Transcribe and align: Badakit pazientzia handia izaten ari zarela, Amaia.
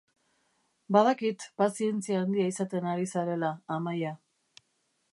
Badakit 0.95 1.45
pazientzia 1.63 2.23
handia 2.23 2.49
izaten 2.55 2.91
ari 2.95 3.09
zarela, 3.17 3.55
Amaia. 3.81 4.19